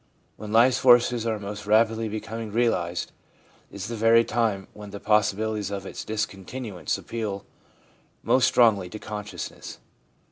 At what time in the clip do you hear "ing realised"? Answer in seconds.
2.41-3.11